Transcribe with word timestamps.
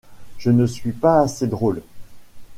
Je 0.39 0.49
ne 0.49 0.65
suis 0.65 0.93
pas 0.93 1.19
assez 1.19 1.45
drôle. 1.45 1.83